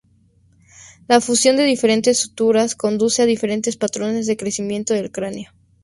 [1.07, 5.51] La fusión de diferentes suturas conduce a diferentes patrones de crecimiento del cráneo.